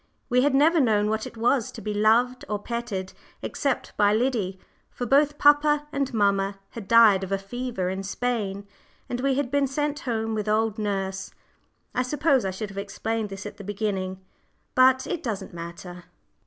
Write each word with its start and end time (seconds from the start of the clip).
We 0.29 0.41
had 0.41 0.55
never 0.55 0.79
known 0.79 1.11
what 1.11 1.27
it 1.27 1.37
was 1.37 1.71
to 1.73 1.79
be 1.79 1.93
loved 1.93 2.43
or 2.49 2.57
petted, 2.57 3.13
except 3.43 3.95
by 3.97 4.15
Liddy, 4.15 4.57
for 4.89 5.05
both 5.05 5.37
papa 5.37 5.85
and 5.91 6.11
mamma 6.11 6.57
had 6.71 6.87
died 6.87 7.23
of 7.23 7.31
a 7.31 7.37
fever 7.37 7.87
in 7.87 8.01
Spain, 8.01 8.65
and 9.09 9.21
we 9.21 9.35
had 9.35 9.51
been 9.51 9.67
sent 9.67 9.99
home 9.99 10.33
with 10.33 10.49
old 10.49 10.79
nurse. 10.79 11.35
(I 11.93 12.01
suppose 12.01 12.45
I 12.45 12.49
should 12.49 12.69
have 12.69 12.79
explained 12.79 13.29
this 13.29 13.45
at 13.45 13.57
the 13.57 13.63
beginning; 13.63 14.19
but 14.73 15.05
it 15.05 15.21
doesn't 15.21 15.53
matter.) 15.53 16.05